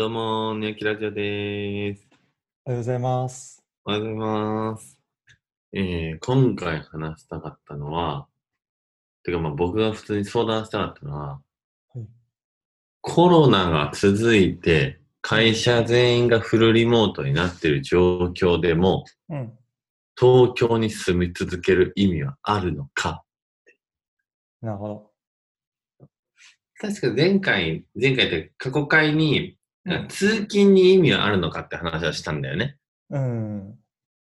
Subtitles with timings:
[0.00, 2.08] どうも、ニャキラジオです。
[2.64, 3.62] おはようございます。
[3.84, 4.98] おはようございます。
[5.74, 8.26] えー、今回話したかったのは、
[9.24, 11.26] てかまあ僕が普通に相談したかったのは、
[11.92, 12.00] はい
[13.02, 19.52] コロナが続いて、会社全員がフルリモートになっている状況でも、うん。
[20.18, 23.22] 東京に住み続ける意味はあるのか？
[24.62, 25.10] なるほど。
[26.78, 29.59] 確か前回、前回って過去回に、うん
[30.08, 32.76] 通勤に意味はあるのかって話はしたんだよね。
[33.10, 33.78] うん。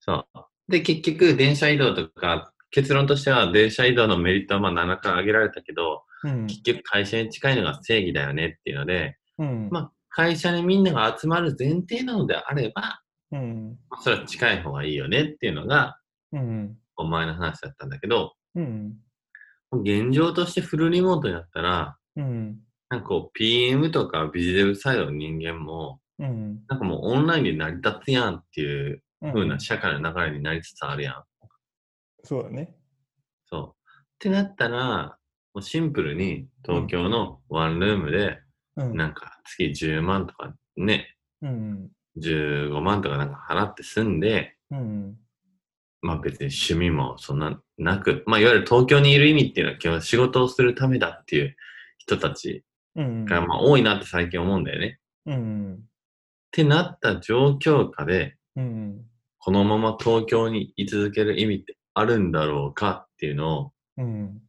[0.00, 0.40] そう。
[0.68, 6.46] で、結局、電車移動とか、結論としては、電車移動のメリットはまあ7回挙げられたけど、うん。
[6.46, 9.68] 結局会社に近いのが正義だよねっていうので、うん。
[9.70, 13.00] まあ、会社にみんなが集まる前提なのであれば、
[13.32, 13.78] うん。
[13.88, 15.98] まあ、それは近い方がいいよねっていうのが、
[16.32, 16.76] うん。
[16.96, 18.96] お前の話だったんだけど、うん。
[19.72, 22.58] 現状としてフルリモートになったら、うん。
[22.90, 26.64] なんかこう、PM とかビジネスサイドの人間も、うん。
[26.68, 29.32] なんかもうオンラインで成り立つやんっていううん。
[29.32, 31.24] 風な社会の流れになりつつあるやん。
[32.24, 32.74] そうだね。
[33.46, 33.68] そう。
[33.68, 33.72] っ
[34.18, 35.18] てなったら、
[35.54, 38.38] もうシンプルに東京のワンルームで、
[38.76, 38.96] うん。
[38.96, 41.90] なんか月10万とかね、うん。
[42.20, 45.16] 15万とかなんか払って住んで、うん。
[46.00, 51.56] まあ別に趣味もそんななく、まあいわゆる東京にいる意味っていうのは基本仕事をするためだっていう
[51.98, 52.67] 人たちうん。
[52.98, 54.98] がまあ多いなって最近思うんだよね。
[55.26, 55.74] うん。
[55.74, 55.78] っ
[56.50, 59.04] てなった状況下で、うん。
[59.38, 64.40] このまま東京に居続ける意味ってあるんだろうかっていうのをうん。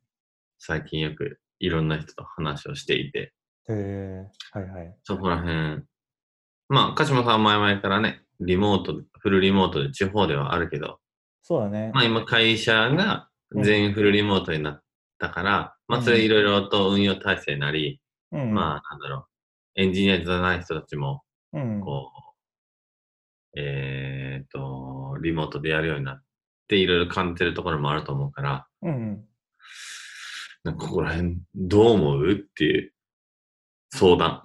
[0.59, 3.33] 最近よくいろんな人と話をしていて、
[3.67, 4.27] へえ。
[4.51, 4.95] はいはい。
[5.03, 5.83] そこら辺。
[6.67, 10.99] まあ、鹿島さんは前々からね、リモート、フルリモートで地方ではあるけど、
[11.41, 12.01] そうだねま。
[12.01, 14.81] あ今会社が全員フルリモートになっ
[15.17, 17.99] たから、まあそれいろいろと運用体制なり、
[18.31, 18.53] うん。
[18.53, 19.27] まあなんだろ
[19.75, 21.23] う、エンジニアじゃない人たちも、
[21.53, 21.81] うん。
[21.81, 22.11] こ
[23.55, 26.23] う、えーっと、リモートでやるようになっ
[26.67, 29.25] て、いろいろ感じてるところもあると思うから、うん。
[30.63, 32.93] なんかここら辺どう思うっていう
[33.91, 34.43] 相談。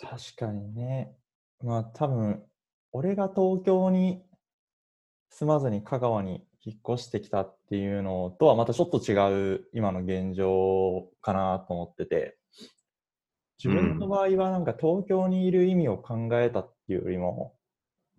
[0.00, 1.14] 確かにね。
[1.62, 2.42] まあ多分、
[2.92, 4.22] 俺が東京に
[5.30, 12.36] 住まずに香川に引っ越してきたっていうのとはまたちょっと違う今の現状かなと思ってて、
[13.62, 17.54] 自分の場合はなんか東京にいる意味を考えたっていうよりも、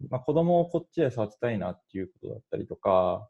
[0.09, 3.29] まあ、子供をこっちで育てたいなっていうことだったりとか、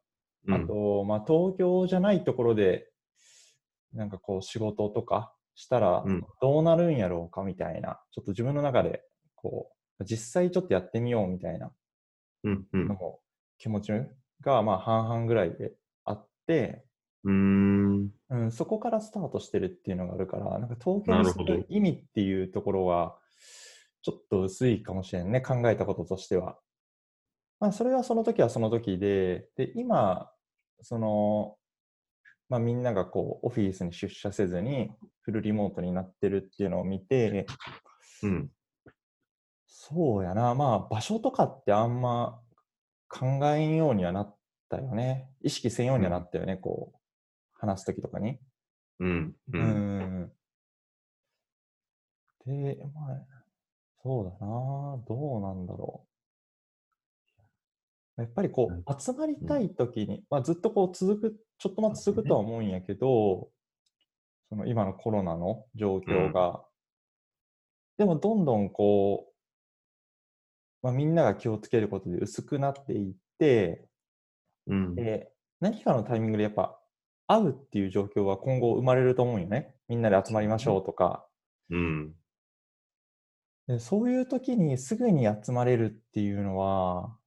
[0.50, 2.88] あと、まあ、東京じゃないところで、
[3.94, 6.24] なんかこう仕事とかしたらうん。
[6.40, 9.02] どうなるんやろうかみたいな、ちょっと自分の中で、
[9.36, 11.72] こう、実際ちょっとやってみようみたいな
[12.44, 13.20] のも
[13.58, 13.92] 気持ち
[14.42, 15.74] が、まあ半々ぐらいで
[16.06, 16.84] あって、
[17.24, 18.12] うん。
[18.30, 18.44] うーん。
[18.44, 23.18] うん、そこからスタートしてるっていうのがあるから、なんか東京なるほどに住む意味っていうところは、
[24.02, 26.58] ちょっと薄いかもしれんね、考えたこととしては。
[27.60, 30.32] まあ、それはその時はその時で、で、今、
[30.82, 31.58] その、
[32.50, 37.46] まあ、みんながこう、オフィスに出社せずに、フルリモートになってるっていうのを見て、
[38.24, 38.50] うん。
[39.66, 42.40] そうやな、まあ、場所とかってあんま
[43.10, 43.26] 考
[43.56, 44.36] えんようにはなっ
[44.70, 45.30] たよね。
[45.42, 46.98] 意識せんようにはなったよね、こう、
[47.54, 48.40] 話す時とかに。
[49.00, 49.36] うん。
[49.54, 49.58] う。
[49.58, 49.68] うん
[50.24, 50.32] ん。
[52.46, 53.26] で、まあ、
[54.04, 56.06] そうだな、どうなんだろ
[58.18, 58.22] う。
[58.22, 63.50] やっぱりこうんう、集まりたいときに、まあずっとこう続く、ちょっとまた続くとは思うんやけど、
[64.50, 66.64] その今のコロナの状況が、
[67.98, 69.27] でもどんどんこう、
[70.88, 73.90] まあみんなが気をつけることで薄くなっていって、
[74.68, 74.96] うん。
[74.96, 76.80] で、何かのタイミングでやっぱ
[77.28, 79.76] 会うっていう状況は今後生まれると思うよね。
[79.90, 81.28] みんなで集まりましょうとか。
[81.70, 82.14] うん。
[83.68, 87.18] でそういう時にすぐに集まれるっていうのは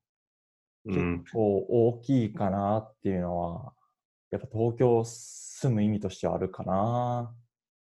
[0.87, 1.19] うん。
[1.19, 3.75] 結構大きいかなっていうのは、
[4.31, 7.35] やっぱ東京住む意味としてはあるかな。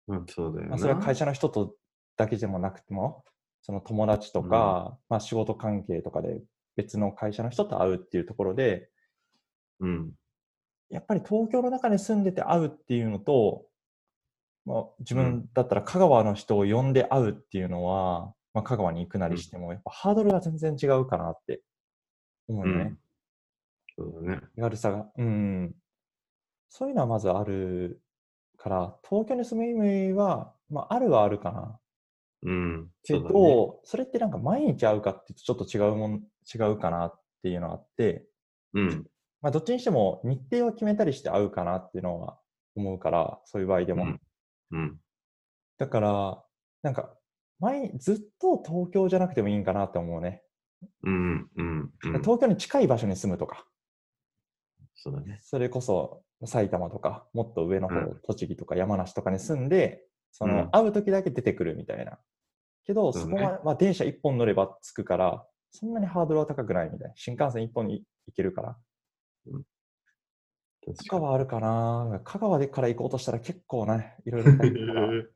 [0.08, 0.26] うん。
[0.28, 0.70] そうだよな。
[0.72, 1.76] まあ、それは会社の人と
[2.18, 3.24] だけでもなくても、
[3.62, 6.42] その友達とか、まあ仕事関係とかで
[6.76, 8.90] 別の会社の人と会うっていうところで、
[9.80, 10.12] うん。
[10.90, 13.66] やっぱり東京の中に住んでて会うっていうのと、
[14.66, 21.62] まあ、自うん分だったら香川の人を呼んで会うっていうのは、まあ、香川に行くなりしても、やっぱハードルが全然違うかなって
[22.48, 22.82] 思うよね。
[22.84, 23.00] うん
[24.00, 24.42] そうだね。
[24.56, 25.12] 手軽さが。
[25.18, 25.76] うん。
[26.70, 28.02] そういうのはまずある
[28.58, 31.78] から、東京に住む意味は、まあ、あるはあるかな。
[32.44, 32.90] うん。
[33.04, 33.34] けそうだね。
[33.34, 38.28] ど、それってなんか毎日会うかってちょっと違うもん、違うかなっていうのがあって、
[38.74, 39.08] うん。
[39.42, 42.40] まあ、どっちにしても日程を決めたりして会うかなっていうのは
[42.76, 44.04] 思うから、そういう場合でも。
[44.04, 44.22] うん
[44.72, 45.00] うん。
[45.78, 46.44] だから、
[46.84, 47.16] なんか、
[47.60, 50.44] 前、ずっと東京じゃなくてもいいんかなって思うね。
[51.04, 52.22] うん、うん、うん。
[52.22, 53.66] 東京に近い場所に住むとか、
[54.96, 55.40] そうだね。
[55.42, 62.20] それこそ埼玉とか、もっと上の方、うん栃木とか山梨とかに住んで、その、うん会う時だけ出てくるみたいな。
[62.86, 67.14] けど、そこは、まあ、電車1本乗れば着くから、そんなにハードルは高くないみたいな。
[67.16, 68.78] 新幹線1本に行けるから。
[69.46, 69.64] 確
[70.84, 71.10] かに。
[71.10, 72.22] 香川あるかな？
[72.24, 74.52] 香川でから行こうとしたら結構ね、いろいろ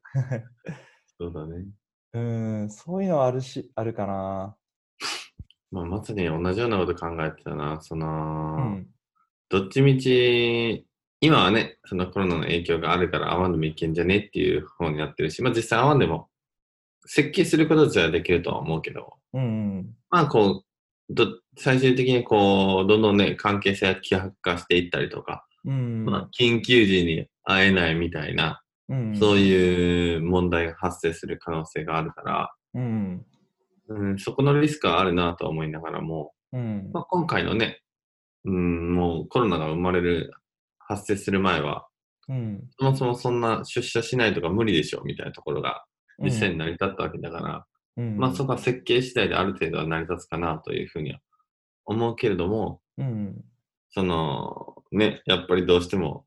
[1.19, 1.65] そうだね。
[2.13, 4.55] うーん、そういうのはあるし、あるかな
[5.71, 7.81] まあ、まさに同じようなこと考えてたな。
[7.81, 8.87] その、うん。
[9.49, 10.85] どっちみち、
[11.23, 16.27] 今はね、そのコロナの影響があるから会わんでもいけんじゃねっていう方になってるし、まあ実際会わんでも、
[17.05, 19.45] 設計すること自体はできるとは思うけど、うんう
[19.79, 19.89] ん。
[20.09, 20.63] まあこ
[21.09, 21.27] う、ど
[21.57, 26.03] 最終的にこう、どんどんね、関係性が希薄化していったりとか、うん。
[26.03, 33.25] まあ緊急時に会えないみたいな、うん、そういう問題が発生する可能性があるから、うん。
[33.87, 36.89] うん、そこのリスクはあるなとは思いながらも、うん。
[36.91, 37.81] まあ、今回のね、
[38.45, 40.33] うん、もうコロナが生まれる、
[40.87, 41.87] 発生する前は、
[42.29, 42.63] うん。
[42.79, 45.83] そもそもそんな出社しないとか無理でしょみたいなところが
[46.19, 47.65] 実際に成り立ったわけだから、
[47.97, 51.19] うん、まあそこは設計次第である程度は成り立つかなというふうには
[51.85, 53.43] 思うけれども、うん。
[53.91, 56.25] その、ね、やっぱりどうしても、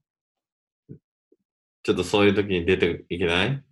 [1.83, 3.63] ちょっとそういう時に出ていけない？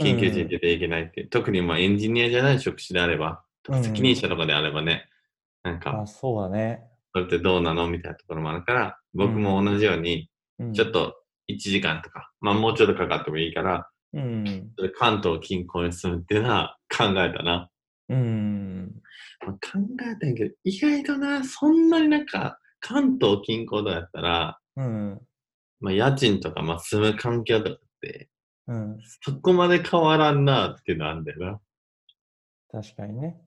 [0.00, 5.08] 緊急時に出ていけないって、特にまあエンジニアじゃない職種であれば、うん責任者とかであればね、
[5.62, 6.84] なんあ、か、そうだね。
[7.14, 7.86] それってどうなの？
[7.88, 10.28] みたいなところもあるから、僕も同じように、
[10.58, 11.16] うんちょっ、と
[11.48, 14.70] 1時間とか、まあもうちょっとかかってもいいから、うん。
[14.98, 17.70] 関東近郊に住むっていうのは 考えたな。
[18.08, 19.02] うん。
[19.46, 19.58] まあ考
[20.12, 25.20] えたんやけど、意外とな、そんなになんか、関東近郊とかやったら、うん。
[25.80, 28.28] まあ家賃とか、まあ住む環境とかって、
[28.66, 28.98] うん。
[29.22, 31.60] そこまで変わらんなっていうのあるんだよな。
[32.70, 33.40] 確かにね。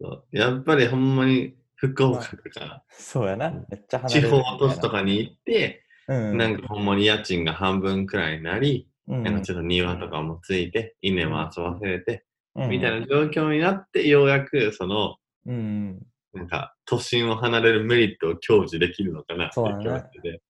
[0.00, 3.50] そうやっぱりほんまに福岡とか、そうやな。
[3.50, 6.36] めっちゃ離れる地方都市とかに行って、うん。
[6.36, 12.24] なんかほんまに家賃が半分くらいになり、うん、なんかちょっと庭とかもついて、稲も遊ばせれて、
[12.56, 15.16] うんみたいな状況になって、ようやくその、
[15.46, 16.02] うん。
[16.32, 20.42] なんか都心を離れるメリットを享受できるのかなってそうだね気がしてて。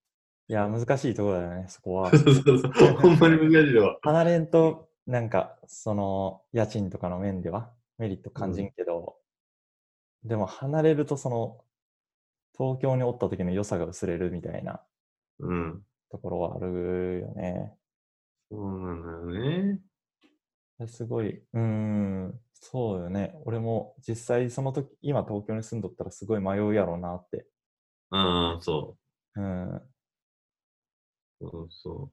[0.49, 2.17] いや、難しいところだよね、そこは そ。
[2.17, 2.73] うそうそう。
[2.95, 3.99] ほんまに難しいわ。
[4.01, 9.18] 離れんと、なんか、その、家賃とかの面ではメリット感じんけど、
[10.25, 11.65] でも離れると、その、
[12.57, 14.83] 東京におった時の良さが薄れるみたいな
[15.39, 15.85] うん。
[16.11, 17.79] ところはあるよね。
[18.51, 19.81] そうなんだよね。
[20.87, 23.35] すごい、うーん、そうよね。
[23.45, 27.47] 俺も実際その時、今東京に住んどったらすごい迷うやろうなって。
[28.11, 28.19] う
[28.59, 28.99] ん、そ
[29.37, 29.91] うん、
[31.41, 31.47] う。
[31.51, 32.13] そうそ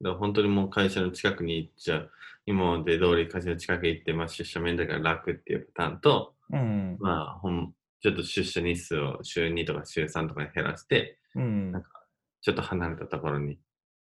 [0.00, 0.04] う。
[0.04, 2.12] だから本当にもう会社の近くに行っちゃう。
[2.46, 11.82] 今まで通り会社の近く行って、まあ出社面だから楽っていうパターンと、うん、まあほん、ちょっと出社日数を週2とか週3とかに減らして、うんなん、
[12.42, 13.58] ちょっと離れたところに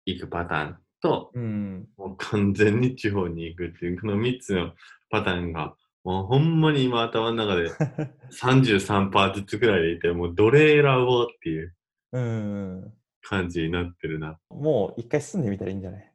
[0.04, 4.72] 行くパターンと、うん、もう完全に地方に行くっていう、この3つの
[5.10, 5.74] パターンが、
[6.04, 7.70] もうほんまに今頭の中で
[8.32, 11.74] 33パーずつくらいでいて、もうどれ選ぼうっていう
[12.12, 12.92] うん。
[13.22, 14.38] 感じになってるな。
[14.50, 16.12] もう一回住んでみたらいいんじゃない？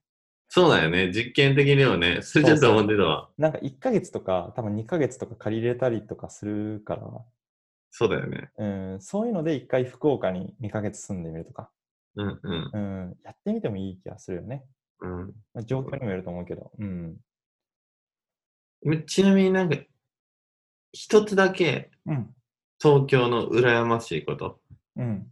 [0.53, 1.13] そうだよね。
[1.13, 2.22] 実験的にはね。
[2.22, 3.29] それちょっと思ってたわ。
[3.38, 7.03] なんか1ヶ月とか、多分2ヶ月とか借りれたりとかするから、
[7.89, 8.51] そうだよね。
[8.58, 8.65] う
[8.98, 11.70] ん、そういうので一回福岡に2ヶ月住んでみるとか、
[12.17, 14.65] うんうんうん、やってみてもいい気がするよね。
[15.00, 15.27] うん。
[15.53, 17.15] まあ、状況にもよると思うけど、うん。
[19.08, 19.77] ちなみになんか、
[20.91, 22.36] 一つだけうん、
[22.77, 24.60] 東京の羨ましいこと。
[24.98, 25.27] うん。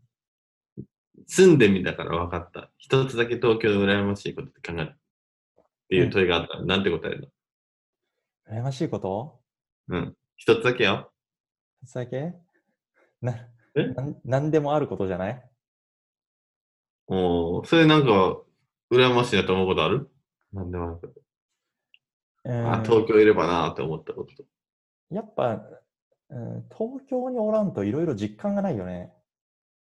[1.27, 2.71] 住んでみたから分かった。
[2.77, 4.98] 一つだけ東京の羨ましいことって考える。
[5.89, 7.31] っていう問いがあったら、なんて答える
[8.47, 9.39] 羨ましいこと？
[9.87, 10.15] のうん。
[10.37, 11.11] 一つだけよ。
[11.81, 12.35] 一つだけ？
[13.21, 13.35] な
[13.75, 13.87] え？
[13.87, 15.43] なんなんでもあることじゃない？
[17.07, 18.37] おーそれなんか、
[18.91, 20.11] 羨ましいなと思うことある？
[20.53, 21.13] なんでもあること。
[22.45, 24.31] うんあ、東京いればなーって思ったこと。
[25.09, 25.63] やっぱ、
[26.29, 29.11] うん、東京におらんといろいろ実感がないよね。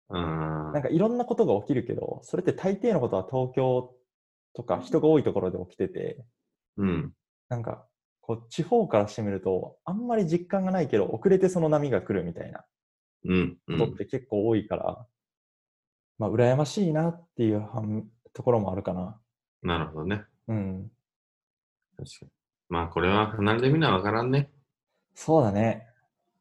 [0.09, 0.73] うん。
[0.73, 3.93] なんかいろんなことが起きるけど、それって大抵のことは東京
[4.57, 6.25] とか人が多いところで起きてて、
[6.79, 7.13] うん。
[7.49, 7.87] なんか
[8.21, 12.65] こう地方からしてみると、あんまり実感がないけど、遅れてその波が来るみたいな
[13.27, 13.59] うん。
[13.69, 13.79] うん。
[13.79, 15.07] ことって結構多いから、
[16.19, 19.21] まあ、羨ましいなっていう反ところもあるかな。
[19.63, 20.25] なるほどね。
[20.49, 20.91] うん。
[21.97, 22.31] 確かに。
[22.69, 24.51] まあ、これは離れてみなわからんね。
[25.15, 25.87] そうだね。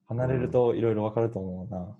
[0.07, 1.95] 離れるといろいろわかると思うな。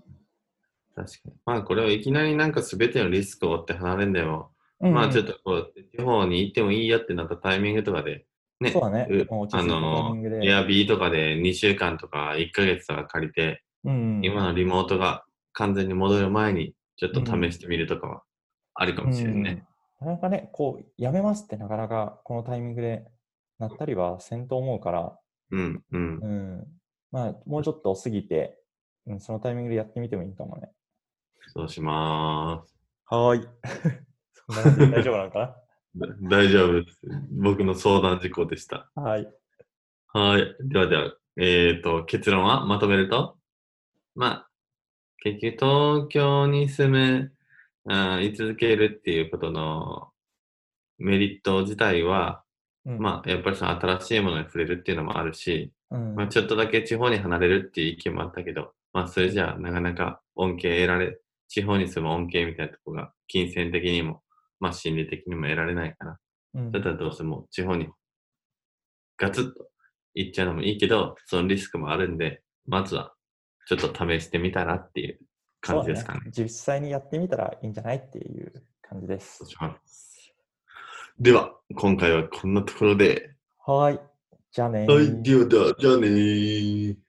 [0.96, 1.34] 確かに。
[1.46, 4.52] まあ、これをいきなりなんか全てのリスクを負って離れんでも、
[4.82, 8.26] うんまあ、ちょっとこう、地方に行ってもいいやってなったタイミングとかで、
[8.60, 14.22] ね、そうだねうあの、でエアビーとかで2週間とか1ヶ月とか借りて、うん。
[14.24, 18.24] 今のリモートが完全に戻る前に、ちょっと試してみるとかは
[18.74, 19.66] ありかもしれんね。
[20.02, 20.08] うん。
[20.08, 23.06] なかなかね、こう、やめますってなかなかこのタイミングで
[23.60, 25.20] なったりはせんと思うから、
[25.52, 26.20] うん、うん。
[26.20, 26.68] うん。
[27.12, 28.58] まあ、もうちょっと過ぎて、
[29.08, 30.72] うん、そのタイミングでやってみてもいいかもね。
[31.54, 32.76] そうしまーす。
[33.06, 33.48] はーい。
[34.92, 35.56] 大丈夫なのか
[35.96, 37.00] だ 大丈夫です。
[37.32, 38.90] 僕の相談事項でした。
[38.96, 39.34] なはい。
[40.08, 40.56] はい。
[40.60, 43.38] ではでは、えっ、と、結論はまとめると、
[44.14, 44.50] まあ、
[45.18, 47.34] 結局東京に住む、
[47.88, 50.10] あー居続けるっていうことの
[50.98, 52.44] メリット自体は、
[52.86, 64.22] うん、まあ、やっぱりその新しいものに触れるっていうのもあるし、うん、まあ、ちょっとだけ地方に離れるっていう意見もあったけど、まあ、それじゃあなかなか恩恵得られ、地方に住む恩恵みたいなとこが、金銭的にも、
[64.60, 66.18] まあ、心理的にも得られないから、
[66.56, 67.90] うんだったらどうしても地方に
[69.18, 69.68] ガツッと
[70.14, 73.14] 行っちゃうのもいいけど、そのリスクもあるんで、まずは
[73.68, 75.20] ちょっと試してみたらっていう
[75.62, 76.20] 感じですかね。
[76.24, 79.44] そうだ実際にやってみたらいいんじゃないっていう感じです
[81.20, 83.36] では、今回はこんなところで。
[83.66, 84.00] はい。
[84.52, 87.05] じゃあねーはい、ではでは、じゃあねー。